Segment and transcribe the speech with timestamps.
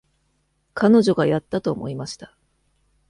[0.73, 2.35] 彼女がやったと思いました。